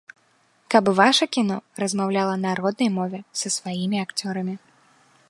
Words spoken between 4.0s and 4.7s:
акцёрамі.